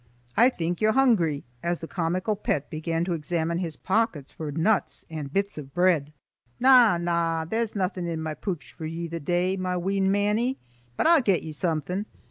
[0.35, 5.31] I think you're hungry,"—as the comical pet began to examine his pockets for nuts and
[5.31, 10.01] bits of bread,—"Na, na, there's nathing in my pooch for ye the day, my wee
[10.01, 10.57] mannie,
[10.97, 12.07] but I'll get ye something."